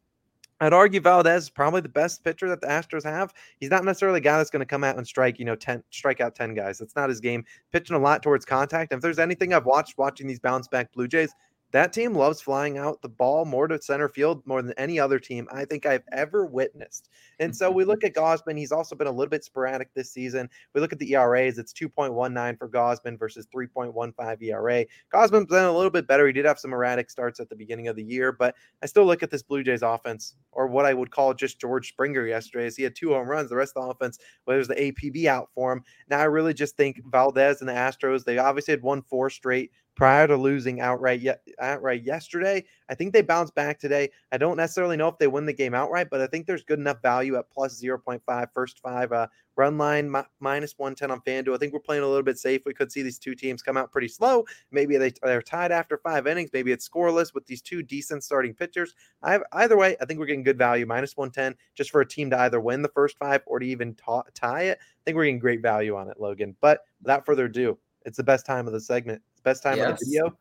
I'd 0.60 0.72
argue 0.72 1.00
Valdez 1.00 1.44
is 1.44 1.50
probably 1.50 1.80
the 1.80 1.88
best 1.88 2.22
pitcher 2.22 2.48
that 2.48 2.60
the 2.60 2.68
Astros 2.68 3.04
have. 3.04 3.34
He's 3.58 3.70
not 3.70 3.84
necessarily 3.84 4.18
a 4.18 4.22
guy 4.22 4.38
that's 4.38 4.50
going 4.50 4.60
to 4.60 4.66
come 4.66 4.84
out 4.84 4.96
and 4.96 5.06
strike, 5.06 5.38
you 5.38 5.44
know, 5.44 5.56
10 5.56 5.82
strike 5.90 6.20
out 6.20 6.36
10 6.36 6.54
guys. 6.54 6.78
That's 6.78 6.94
not 6.94 7.08
his 7.08 7.20
game. 7.20 7.44
Pitching 7.72 7.96
a 7.96 7.98
lot 7.98 8.22
towards 8.22 8.44
contact. 8.44 8.92
And 8.92 8.98
if 8.98 9.02
there's 9.02 9.18
anything 9.18 9.52
I've 9.52 9.66
watched 9.66 9.98
watching 9.98 10.28
these 10.28 10.38
bounce 10.38 10.68
back 10.68 10.92
Blue 10.92 11.08
Jays, 11.08 11.34
that 11.74 11.92
team 11.92 12.14
loves 12.14 12.40
flying 12.40 12.78
out 12.78 13.02
the 13.02 13.08
ball 13.08 13.44
more 13.44 13.66
to 13.66 13.82
center 13.82 14.08
field 14.08 14.46
more 14.46 14.62
than 14.62 14.74
any 14.78 15.00
other 15.00 15.18
team 15.18 15.48
I 15.52 15.64
think 15.64 15.86
I've 15.86 16.04
ever 16.12 16.46
witnessed. 16.46 17.08
And 17.40 17.54
so 17.54 17.68
we 17.68 17.84
look 17.84 18.04
at 18.04 18.14
Gausman. 18.14 18.56
He's 18.56 18.70
also 18.70 18.94
been 18.94 19.08
a 19.08 19.10
little 19.12 19.28
bit 19.28 19.42
sporadic 19.42 19.92
this 19.92 20.08
season. 20.08 20.48
We 20.72 20.80
look 20.80 20.92
at 20.92 21.00
the 21.00 21.12
ERAs. 21.14 21.58
It's 21.58 21.72
2.19 21.72 22.58
for 22.60 22.68
Gausman 22.68 23.18
versus 23.18 23.48
3.15 23.52 24.40
ERA. 24.40 24.86
Gausman's 25.12 25.46
been 25.46 25.64
a 25.64 25.72
little 25.72 25.90
bit 25.90 26.06
better. 26.06 26.28
He 26.28 26.32
did 26.32 26.44
have 26.44 26.60
some 26.60 26.72
erratic 26.72 27.10
starts 27.10 27.40
at 27.40 27.48
the 27.48 27.56
beginning 27.56 27.88
of 27.88 27.96
the 27.96 28.04
year, 28.04 28.30
but 28.30 28.54
I 28.80 28.86
still 28.86 29.04
look 29.04 29.24
at 29.24 29.32
this 29.32 29.42
Blue 29.42 29.64
Jays 29.64 29.82
offense, 29.82 30.36
or 30.54 30.66
what 30.66 30.84
I 30.84 30.94
would 30.94 31.10
call 31.10 31.34
just 31.34 31.60
George 31.60 31.88
Springer 31.88 32.26
yesterday, 32.26 32.66
as 32.66 32.76
he 32.76 32.82
had 32.82 32.94
two 32.94 33.12
home 33.12 33.28
runs. 33.28 33.50
The 33.50 33.56
rest 33.56 33.76
of 33.76 33.84
the 33.84 33.90
offense, 33.90 34.18
well, 34.46 34.56
there's 34.56 34.68
the 34.68 34.74
APB 34.74 35.26
out 35.26 35.50
for 35.54 35.72
him. 35.72 35.82
Now 36.08 36.20
I 36.20 36.24
really 36.24 36.54
just 36.54 36.76
think 36.76 37.00
Valdez 37.10 37.60
and 37.60 37.68
the 37.68 37.74
Astros, 37.74 38.24
they 38.24 38.38
obviously 38.38 38.72
had 38.72 38.82
won 38.82 39.02
four 39.02 39.30
straight 39.30 39.70
prior 39.94 40.26
to 40.26 40.36
losing 40.36 40.80
outright 40.80 41.20
yet 41.20 41.42
outright 41.60 42.02
yesterday. 42.02 42.64
I 42.88 42.94
think 42.94 43.12
they 43.12 43.22
bounce 43.22 43.50
back 43.50 43.78
today. 43.78 44.10
I 44.32 44.38
don't 44.38 44.56
necessarily 44.56 44.96
know 44.96 45.08
if 45.08 45.18
they 45.18 45.26
win 45.26 45.46
the 45.46 45.52
game 45.52 45.74
outright, 45.74 46.08
but 46.10 46.20
I 46.20 46.26
think 46.26 46.46
there's 46.46 46.64
good 46.64 46.78
enough 46.78 47.00
value 47.02 47.36
at 47.36 47.50
plus 47.50 47.80
0.5 47.80 48.48
first 48.52 48.80
five 48.80 49.12
uh, 49.12 49.26
run 49.56 49.78
line 49.78 50.10
mi- 50.10 50.22
minus 50.40 50.74
110 50.76 51.10
on 51.10 51.20
FanDuel. 51.20 51.54
I 51.54 51.58
think 51.58 51.72
we're 51.72 51.80
playing 51.80 52.02
a 52.02 52.06
little 52.06 52.22
bit 52.22 52.38
safe. 52.38 52.62
We 52.64 52.74
could 52.74 52.90
see 52.90 53.02
these 53.02 53.18
two 53.18 53.34
teams 53.34 53.62
come 53.62 53.76
out 53.76 53.90
pretty 53.90 54.08
slow. 54.08 54.44
Maybe 54.70 54.96
they, 54.96 55.12
they're 55.22 55.42
tied 55.42 55.72
after 55.72 55.98
five 55.98 56.26
innings. 56.26 56.50
Maybe 56.52 56.72
it's 56.72 56.88
scoreless 56.88 57.34
with 57.34 57.46
these 57.46 57.62
two 57.62 57.82
decent 57.82 58.24
starting 58.24 58.54
pitchers. 58.54 58.94
I, 59.22 59.40
either 59.52 59.76
way, 59.76 59.96
I 60.00 60.04
think 60.04 60.20
we're 60.20 60.26
getting 60.26 60.42
good 60.42 60.58
value 60.58 60.86
minus 60.86 61.16
110 61.16 61.56
just 61.74 61.90
for 61.90 62.00
a 62.00 62.06
team 62.06 62.30
to 62.30 62.38
either 62.40 62.60
win 62.60 62.82
the 62.82 62.88
first 62.88 63.18
five 63.18 63.42
or 63.46 63.58
to 63.58 63.66
even 63.66 63.94
ta- 63.94 64.24
tie 64.34 64.62
it. 64.62 64.78
I 64.80 65.00
think 65.04 65.16
we're 65.16 65.24
getting 65.24 65.38
great 65.38 65.62
value 65.62 65.96
on 65.96 66.08
it, 66.08 66.18
Logan. 66.18 66.56
But 66.60 66.80
without 67.02 67.26
further 67.26 67.46
ado, 67.46 67.78
it's 68.04 68.16
the 68.16 68.24
best 68.24 68.46
time 68.46 68.66
of 68.66 68.72
the 68.72 68.80
segment 68.80 69.22
best 69.44 69.62
time 69.62 69.76
yes. 69.76 69.92
of 69.92 69.98
the 69.98 70.06
video, 70.06 70.36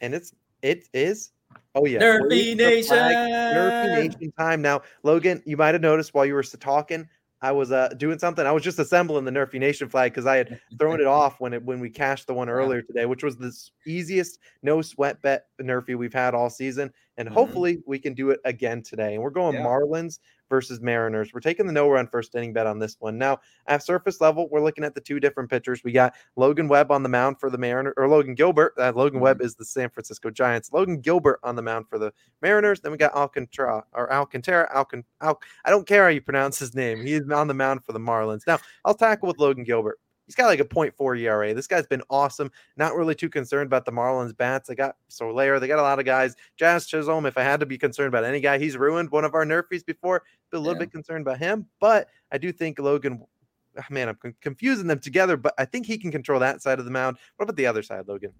and 0.00 0.14
it's 0.14 0.34
it 0.62 0.88
is. 0.92 1.30
Oh 1.74 1.84
yeah, 1.86 2.00
Nerfy 2.00 2.56
Nation. 2.56 2.96
Nerfy 2.96 4.08
Nation 4.08 4.32
time 4.38 4.62
now. 4.62 4.80
Logan, 5.02 5.42
you 5.44 5.56
might 5.56 5.74
have 5.74 5.82
noticed 5.82 6.14
while 6.14 6.26
you 6.26 6.34
were 6.34 6.42
talking, 6.42 7.08
I 7.42 7.50
was 7.50 7.72
uh, 7.72 7.88
doing 7.96 8.20
something. 8.20 8.46
I 8.46 8.52
was 8.52 8.62
just 8.62 8.78
assembling 8.78 9.24
the 9.24 9.32
Nerfy 9.32 9.58
Nation 9.58 9.88
flag 9.88 10.12
because 10.12 10.26
I 10.26 10.36
had 10.36 10.60
thrown 10.78 11.00
it 11.00 11.06
off 11.06 11.40
when 11.40 11.52
it 11.52 11.64
when 11.64 11.80
we 11.80 11.90
cashed 11.90 12.28
the 12.28 12.34
one 12.34 12.48
earlier 12.48 12.82
today, 12.82 13.04
which 13.04 13.24
was 13.24 13.36
the 13.36 13.52
easiest 13.84 14.38
no 14.62 14.80
sweat 14.80 15.20
bet 15.22 15.46
Nerfy 15.60 15.96
we've 15.96 16.14
had 16.14 16.34
all 16.34 16.48
season, 16.48 16.92
and 17.16 17.26
mm-hmm. 17.26 17.34
hopefully 17.34 17.82
we 17.86 17.98
can 17.98 18.14
do 18.14 18.30
it 18.30 18.40
again 18.44 18.82
today. 18.82 19.14
And 19.14 19.22
we're 19.22 19.30
going 19.30 19.54
yeah. 19.54 19.64
Marlins 19.64 20.18
versus 20.48 20.80
Mariners. 20.80 21.32
We're 21.32 21.40
taking 21.40 21.66
the 21.66 21.72
no 21.72 21.88
run 21.88 22.06
first 22.06 22.34
inning 22.34 22.52
bet 22.52 22.66
on 22.66 22.78
this 22.78 22.96
one. 22.98 23.16
Now, 23.16 23.40
at 23.66 23.82
surface 23.82 24.20
level, 24.20 24.48
we're 24.50 24.62
looking 24.62 24.84
at 24.84 24.94
the 24.94 25.00
two 25.00 25.18
different 25.18 25.50
pitchers. 25.50 25.82
We 25.82 25.92
got 25.92 26.14
Logan 26.36 26.68
Webb 26.68 26.90
on 26.90 27.02
the 27.02 27.08
mound 27.08 27.40
for 27.40 27.50
the 27.50 27.58
Mariners, 27.58 27.94
or 27.96 28.08
Logan 28.08 28.34
Gilbert. 28.34 28.74
Uh, 28.78 28.92
Logan 28.94 29.16
mm-hmm. 29.16 29.22
Webb 29.22 29.40
is 29.40 29.54
the 29.54 29.64
San 29.64 29.88
Francisco 29.88 30.30
Giants. 30.30 30.70
Logan 30.72 31.00
Gilbert 31.00 31.40
on 31.42 31.56
the 31.56 31.62
mound 31.62 31.88
for 31.88 31.98
the 31.98 32.12
Mariners. 32.42 32.80
Then 32.80 32.92
we 32.92 32.98
got 32.98 33.14
Alcantara 33.14 33.84
or 33.92 34.12
Alcantara. 34.12 34.68
Alcan, 34.74 35.04
Al, 35.20 35.40
I 35.64 35.70
don't 35.70 35.86
care 35.86 36.04
how 36.04 36.10
you 36.10 36.20
pronounce 36.20 36.58
his 36.58 36.74
name. 36.74 37.04
He's 37.04 37.28
on 37.30 37.48
the 37.48 37.54
mound 37.54 37.84
for 37.84 37.92
the 37.92 38.00
Marlins. 38.00 38.46
Now, 38.46 38.58
I'll 38.84 38.94
tackle 38.94 39.28
with 39.28 39.38
Logan 39.38 39.64
Gilbert. 39.64 39.98
He's 40.32 40.36
got 40.36 40.46
like 40.46 40.60
a 40.60 40.64
0.4 40.64 41.20
ERA. 41.20 41.52
This 41.52 41.66
guy's 41.66 41.86
been 41.86 42.02
awesome. 42.08 42.50
Not 42.78 42.96
really 42.96 43.14
too 43.14 43.28
concerned 43.28 43.66
about 43.66 43.84
the 43.84 43.92
Marlins 43.92 44.34
bats. 44.34 44.66
They 44.66 44.74
got 44.74 44.96
Soler. 45.08 45.60
They 45.60 45.68
got 45.68 45.78
a 45.78 45.82
lot 45.82 45.98
of 45.98 46.06
guys. 46.06 46.36
Jazz 46.56 46.86
Chisholm. 46.86 47.26
If 47.26 47.36
I 47.36 47.42
had 47.42 47.60
to 47.60 47.66
be 47.66 47.76
concerned 47.76 48.08
about 48.08 48.24
any 48.24 48.40
guy, 48.40 48.56
he's 48.56 48.78
ruined 48.78 49.10
one 49.10 49.26
of 49.26 49.34
our 49.34 49.44
nerfies 49.44 49.84
before. 49.84 50.22
Be 50.50 50.56
a 50.56 50.60
little 50.60 50.72
yeah. 50.76 50.86
bit 50.86 50.90
concerned 50.90 51.20
about 51.20 51.36
him, 51.36 51.66
but 51.80 52.08
I 52.32 52.38
do 52.38 52.50
think 52.50 52.78
Logan. 52.78 53.26
Ah, 53.76 53.84
man, 53.90 54.08
I'm 54.08 54.34
confusing 54.40 54.86
them 54.86 55.00
together, 55.00 55.36
but 55.36 55.52
I 55.58 55.66
think 55.66 55.84
he 55.84 55.98
can 55.98 56.10
control 56.10 56.40
that 56.40 56.62
side 56.62 56.78
of 56.78 56.86
the 56.86 56.90
mound. 56.90 57.18
What 57.36 57.44
about 57.44 57.56
the 57.56 57.66
other 57.66 57.82
side, 57.82 58.08
Logan? 58.08 58.32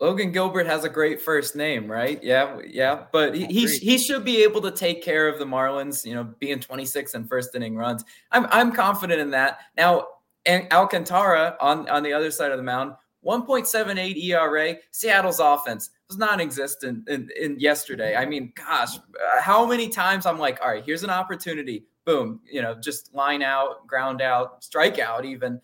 Logan 0.00 0.32
Gilbert 0.32 0.66
has 0.66 0.84
a 0.84 0.88
great 0.90 1.18
first 1.18 1.56
name, 1.56 1.90
right? 1.90 2.22
Yeah, 2.22 2.58
yeah, 2.66 3.04
but 3.10 3.34
he, 3.34 3.46
he, 3.46 3.66
he 3.66 3.96
should 3.96 4.22
be 4.22 4.42
able 4.42 4.60
to 4.60 4.70
take 4.70 5.02
care 5.02 5.28
of 5.28 5.38
the 5.38 5.46
Marlins. 5.46 6.04
You 6.04 6.14
know, 6.14 6.24
being 6.24 6.60
26 6.60 7.14
and 7.14 7.26
first 7.26 7.54
inning 7.54 7.74
runs. 7.74 8.04
I'm 8.32 8.46
I'm 8.50 8.70
confident 8.70 9.18
in 9.18 9.30
that. 9.30 9.60
Now 9.78 10.06
and 10.46 10.72
Alcantara 10.72 11.56
on, 11.60 11.88
on 11.88 12.02
the 12.02 12.12
other 12.12 12.30
side 12.30 12.50
of 12.50 12.56
the 12.56 12.62
mound, 12.62 12.92
1.78 13.24 14.16
ERA. 14.24 14.76
Seattle's 14.90 15.40
offense, 15.40 15.90
was 16.08 16.18
non-existent 16.18 17.08
in, 17.08 17.28
in 17.38 17.60
yesterday. 17.60 18.16
I 18.16 18.24
mean, 18.24 18.52
gosh, 18.56 18.96
uh, 18.96 19.40
how 19.40 19.66
many 19.66 19.88
times 19.88 20.26
I'm 20.26 20.38
like, 20.38 20.58
all 20.62 20.70
right, 20.70 20.84
here's 20.84 21.04
an 21.04 21.10
opportunity. 21.10 21.84
Boom, 22.06 22.40
you 22.50 22.62
know, 22.62 22.74
just 22.74 23.14
line 23.14 23.42
out, 23.42 23.86
ground 23.86 24.22
out, 24.22 24.64
strike 24.64 24.98
out. 24.98 25.26
Even 25.26 25.60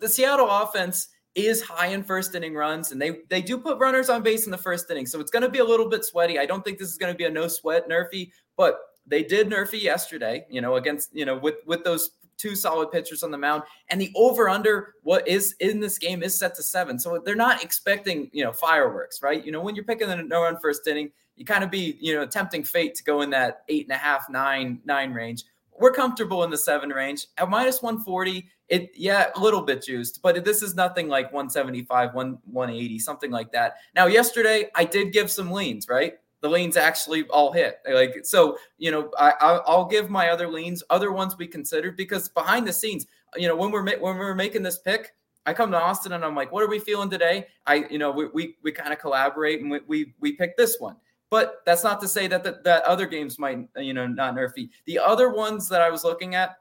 the 0.00 0.08
Seattle 0.08 0.48
offense 0.50 1.08
is 1.34 1.60
high 1.60 1.88
in 1.88 2.02
first 2.02 2.34
inning 2.34 2.54
runs, 2.54 2.92
and 2.92 3.00
they 3.00 3.18
they 3.28 3.42
do 3.42 3.58
put 3.58 3.78
runners 3.78 4.08
on 4.08 4.22
base 4.22 4.46
in 4.46 4.50
the 4.50 4.56
first 4.56 4.90
inning, 4.90 5.04
so 5.04 5.20
it's 5.20 5.30
going 5.30 5.42
to 5.42 5.50
be 5.50 5.58
a 5.58 5.64
little 5.64 5.88
bit 5.88 6.02
sweaty. 6.02 6.38
I 6.38 6.46
don't 6.46 6.64
think 6.64 6.78
this 6.78 6.88
is 6.88 6.96
going 6.96 7.12
to 7.12 7.16
be 7.16 7.24
a 7.24 7.30
no 7.30 7.46
sweat 7.46 7.86
nerfy, 7.90 8.30
but 8.56 8.78
they 9.06 9.22
did 9.22 9.50
nerfy 9.50 9.82
yesterday. 9.82 10.46
You 10.48 10.62
know, 10.62 10.76
against 10.76 11.14
you 11.14 11.26
know 11.26 11.36
with 11.36 11.56
with 11.66 11.84
those 11.84 12.12
two 12.36 12.54
solid 12.54 12.90
pitchers 12.90 13.22
on 13.22 13.30
the 13.30 13.38
mound, 13.38 13.62
and 13.88 14.00
the 14.00 14.12
over 14.14 14.48
under 14.48 14.94
what 15.02 15.26
is 15.26 15.54
in 15.60 15.80
this 15.80 15.98
game 15.98 16.22
is 16.22 16.38
set 16.38 16.54
to 16.56 16.62
seven. 16.62 16.98
So 16.98 17.20
they're 17.24 17.34
not 17.34 17.62
expecting 17.62 18.30
you 18.32 18.44
know 18.44 18.52
fireworks, 18.52 19.22
right? 19.22 19.44
You 19.44 19.52
know, 19.52 19.60
when 19.60 19.74
you're 19.74 19.84
picking 19.84 20.08
the 20.08 20.16
no 20.16 20.42
run 20.42 20.58
first 20.60 20.86
inning, 20.86 21.10
you 21.36 21.44
kind 21.44 21.64
of 21.64 21.70
be 21.70 21.96
you 22.00 22.14
know 22.14 22.26
tempting 22.26 22.64
fate 22.64 22.94
to 22.96 23.04
go 23.04 23.22
in 23.22 23.30
that 23.30 23.62
eight 23.68 23.86
and 23.86 23.92
a 23.92 23.98
half, 23.98 24.28
nine, 24.28 24.80
nine 24.84 25.12
range. 25.12 25.44
We're 25.78 25.92
comfortable 25.92 26.42
in 26.44 26.50
the 26.50 26.56
seven 26.56 26.88
range 26.88 27.26
at 27.36 27.50
minus 27.50 27.82
140. 27.82 28.48
It 28.68 28.90
yeah, 28.96 29.30
a 29.36 29.40
little 29.40 29.62
bit 29.62 29.84
juiced, 29.84 30.22
but 30.22 30.44
this 30.44 30.62
is 30.62 30.74
nothing 30.74 31.08
like 31.08 31.26
175, 31.26 32.14
1 32.14 32.38
180, 32.44 32.98
something 32.98 33.30
like 33.30 33.52
that. 33.52 33.76
Now, 33.94 34.06
yesterday 34.06 34.70
I 34.74 34.84
did 34.84 35.12
give 35.12 35.30
some 35.30 35.52
leans, 35.52 35.88
right? 35.88 36.14
The 36.42 36.48
leans 36.48 36.76
actually 36.76 37.24
all 37.24 37.52
hit. 37.52 37.78
Like 37.90 38.24
so, 38.24 38.56
you 38.78 38.90
know, 38.90 39.10
I 39.18 39.32
I'll 39.40 39.86
give 39.86 40.10
my 40.10 40.28
other 40.28 40.48
leans, 40.48 40.82
other 40.90 41.12
ones 41.12 41.36
we 41.36 41.46
considered 41.46 41.96
because 41.96 42.28
behind 42.28 42.66
the 42.66 42.72
scenes, 42.72 43.06
you 43.36 43.48
know, 43.48 43.56
when 43.56 43.70
we're 43.70 43.84
when 43.98 44.16
we're 44.16 44.34
making 44.34 44.62
this 44.62 44.78
pick, 44.78 45.14
I 45.46 45.54
come 45.54 45.70
to 45.70 45.80
Austin 45.80 46.12
and 46.12 46.24
I'm 46.24 46.34
like, 46.34 46.52
what 46.52 46.62
are 46.62 46.68
we 46.68 46.78
feeling 46.78 47.08
today? 47.08 47.46
I 47.66 47.86
you 47.90 47.98
know 47.98 48.10
we 48.10 48.26
we, 48.28 48.56
we 48.62 48.72
kind 48.72 48.92
of 48.92 48.98
collaborate 48.98 49.60
and 49.60 49.70
we, 49.70 49.80
we 49.86 50.14
we 50.20 50.32
pick 50.32 50.56
this 50.56 50.76
one. 50.78 50.96
But 51.30 51.62
that's 51.66 51.82
not 51.82 52.00
to 52.02 52.08
say 52.08 52.28
that 52.28 52.44
the, 52.44 52.60
that 52.64 52.84
other 52.84 53.06
games 53.06 53.38
might 53.38 53.66
you 53.76 53.94
know 53.94 54.06
not 54.06 54.34
nerfy. 54.34 54.68
The 54.86 54.98
other 54.98 55.30
ones 55.30 55.68
that 55.68 55.80
I 55.80 55.90
was 55.90 56.04
looking 56.04 56.34
at. 56.34 56.56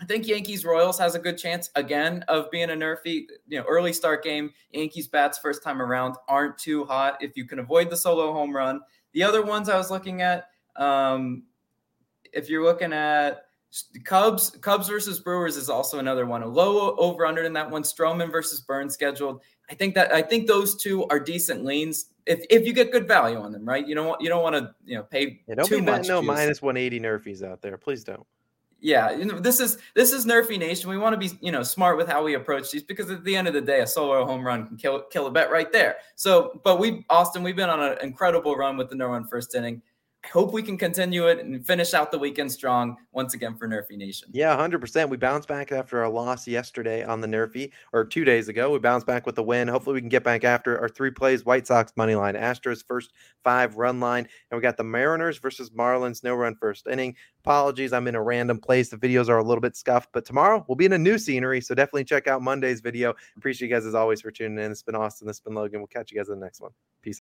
I 0.00 0.06
think 0.06 0.26
Yankees 0.26 0.64
Royals 0.64 0.98
has 0.98 1.14
a 1.14 1.20
good 1.20 1.38
chance 1.38 1.70
again 1.76 2.24
of 2.26 2.50
being 2.50 2.70
a 2.70 2.74
nerfy. 2.74 3.26
You 3.46 3.60
know, 3.60 3.64
early 3.68 3.92
start 3.92 4.24
game. 4.24 4.50
Yankees 4.72 5.06
bats 5.06 5.38
first 5.38 5.62
time 5.62 5.80
around 5.80 6.16
aren't 6.28 6.58
too 6.58 6.84
hot. 6.84 7.16
If 7.20 7.36
you 7.36 7.46
can 7.46 7.60
avoid 7.60 7.90
the 7.90 7.96
solo 7.96 8.32
home 8.32 8.54
run, 8.54 8.80
the 9.14 9.22
other 9.22 9.42
ones 9.42 9.68
I 9.68 9.76
was 9.76 9.90
looking 9.90 10.20
at, 10.20 10.50
um, 10.76 11.44
if 12.32 12.50
you're 12.50 12.64
looking 12.64 12.92
at 12.92 13.46
Cubs, 14.04 14.50
Cubs 14.60 14.88
versus 14.88 15.18
Brewers 15.18 15.56
is 15.56 15.70
also 15.70 15.98
another 15.98 16.26
one. 16.26 16.42
A 16.42 16.46
low 16.46 16.94
over 16.96 17.24
under 17.26 17.42
in 17.42 17.52
that 17.54 17.70
one. 17.70 17.82
Stroman 17.82 18.30
versus 18.30 18.60
Burnes 18.60 18.94
scheduled. 18.94 19.40
I 19.70 19.74
think 19.74 19.94
that 19.94 20.12
I 20.12 20.20
think 20.20 20.46
those 20.46 20.76
two 20.76 21.06
are 21.06 21.18
decent 21.18 21.64
leans 21.64 22.10
if 22.26 22.44
if 22.50 22.66
you 22.66 22.72
get 22.72 22.92
good 22.92 23.06
value 23.06 23.36
on 23.36 23.52
them, 23.52 23.64
right? 23.64 23.86
You 23.86 23.94
don't 23.94 24.06
want 24.06 24.20
you 24.20 24.28
don't 24.28 24.42
want 24.42 24.56
to 24.56 24.74
you 24.84 24.96
know 24.96 25.02
pay 25.02 25.40
yeah, 25.46 25.54
don't 25.54 25.66
too 25.66 25.80
be 25.80 25.82
much. 25.82 26.08
No 26.08 26.22
minus 26.22 26.62
one 26.62 26.76
eighty 26.76 27.00
nerfies 27.00 27.42
out 27.42 27.62
there, 27.62 27.76
please 27.76 28.04
don't. 28.04 28.26
Yeah, 28.84 29.12
you 29.12 29.24
know 29.24 29.40
this 29.40 29.60
is 29.60 29.78
this 29.94 30.12
is 30.12 30.26
Nerfy 30.26 30.58
Nation. 30.58 30.90
We 30.90 30.98
want 30.98 31.14
to 31.14 31.16
be 31.16 31.34
you 31.40 31.50
know 31.50 31.62
smart 31.62 31.96
with 31.96 32.06
how 32.06 32.22
we 32.22 32.34
approach 32.34 32.70
these 32.70 32.82
because 32.82 33.10
at 33.10 33.24
the 33.24 33.34
end 33.34 33.48
of 33.48 33.54
the 33.54 33.62
day, 33.62 33.80
a 33.80 33.86
solo 33.86 34.26
home 34.26 34.46
run 34.46 34.66
can 34.66 34.76
kill 34.76 35.00
kill 35.04 35.26
a 35.26 35.30
bet 35.30 35.50
right 35.50 35.72
there. 35.72 35.96
So, 36.16 36.60
but 36.64 36.78
we 36.78 37.06
Austin, 37.08 37.42
we've 37.42 37.56
been 37.56 37.70
on 37.70 37.80
an 37.80 37.96
incredible 38.02 38.56
run 38.56 38.76
with 38.76 38.90
the 38.90 38.94
no 38.94 39.06
run 39.06 39.26
first 39.26 39.54
inning. 39.54 39.80
Hope 40.32 40.52
we 40.52 40.62
can 40.62 40.76
continue 40.76 41.26
it 41.28 41.44
and 41.44 41.64
finish 41.66 41.94
out 41.94 42.10
the 42.10 42.18
weekend 42.18 42.50
strong 42.50 42.96
once 43.12 43.34
again 43.34 43.56
for 43.56 43.68
Nerfy 43.68 43.96
Nation. 43.96 44.28
Yeah, 44.32 44.56
100%. 44.56 45.08
We 45.08 45.16
bounced 45.16 45.48
back 45.48 45.70
after 45.70 46.02
our 46.02 46.08
loss 46.08 46.46
yesterday 46.46 47.04
on 47.04 47.20
the 47.20 47.26
Nerfy, 47.26 47.70
or 47.92 48.04
two 48.04 48.24
days 48.24 48.48
ago. 48.48 48.70
We 48.70 48.78
bounced 48.78 49.06
back 49.06 49.26
with 49.26 49.36
the 49.36 49.42
win. 49.42 49.68
Hopefully, 49.68 49.94
we 49.94 50.00
can 50.00 50.08
get 50.08 50.24
back 50.24 50.44
after 50.44 50.78
our 50.80 50.88
three 50.88 51.10
plays 51.10 51.44
White 51.44 51.66
Sox 51.66 51.92
money 51.96 52.14
line, 52.14 52.34
Astros 52.34 52.84
first 52.86 53.12
five 53.42 53.76
run 53.76 54.00
line, 54.00 54.26
and 54.50 54.58
we 54.58 54.62
got 54.62 54.76
the 54.76 54.84
Mariners 54.84 55.38
versus 55.38 55.70
Marlins 55.70 56.24
no 56.24 56.34
run 56.34 56.56
first 56.56 56.86
inning. 56.86 57.14
Apologies, 57.44 57.92
I'm 57.92 58.08
in 58.08 58.14
a 58.14 58.22
random 58.22 58.58
place. 58.58 58.88
The 58.88 58.96
videos 58.96 59.28
are 59.28 59.38
a 59.38 59.44
little 59.44 59.60
bit 59.60 59.76
scuffed, 59.76 60.10
but 60.12 60.24
tomorrow 60.24 60.64
we'll 60.66 60.76
be 60.76 60.86
in 60.86 60.94
a 60.94 60.98
new 60.98 61.18
scenery. 61.18 61.60
So 61.60 61.74
definitely 61.74 62.04
check 62.04 62.26
out 62.26 62.42
Monday's 62.42 62.80
video. 62.80 63.14
Appreciate 63.36 63.68
you 63.68 63.74
guys 63.74 63.86
as 63.86 63.94
always 63.94 64.22
for 64.22 64.30
tuning 64.30 64.58
in. 64.58 64.72
It's 64.72 64.82
been 64.82 64.94
Austin. 64.94 65.26
This 65.26 65.36
has 65.36 65.40
been 65.40 65.54
Logan. 65.54 65.80
We'll 65.80 65.86
catch 65.88 66.10
you 66.10 66.18
guys 66.18 66.28
in 66.28 66.40
the 66.40 66.44
next 66.44 66.60
one. 66.60 66.72
Peace. 67.02 67.12